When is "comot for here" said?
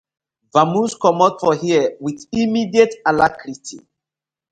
0.99-1.95